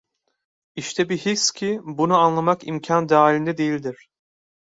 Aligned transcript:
İşte 0.75 1.09
bir 1.09 1.17
his 1.17 1.51
ki 1.51 1.79
bunu 1.83 2.17
anlamak 2.17 2.67
imkân 2.67 3.09
dahilinde 3.09 3.57
değildir. 3.57 4.07